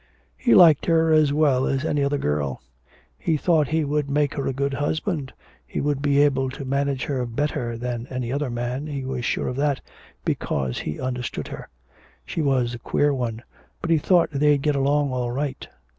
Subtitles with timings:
[0.35, 2.59] He liked her as well as any other girl;
[3.19, 5.31] he thought he would make her a good husband,
[5.63, 9.47] he would be able to manage her better than any other man, he was sure
[9.47, 9.79] of that,
[10.25, 11.69] because he understood her.
[12.25, 13.43] She was a queer one:
[13.79, 15.67] but he thought they'd get along all right.